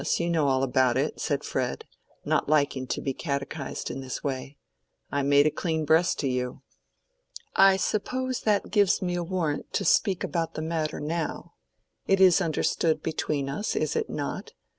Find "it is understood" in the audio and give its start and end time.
12.07-13.03